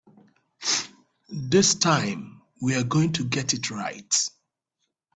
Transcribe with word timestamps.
This 1.29 1.75
time 1.75 2.41
we're 2.59 2.83
going 2.83 3.11
to 3.13 3.23
get 3.23 3.53
it 3.53 3.69
right. 3.69 4.11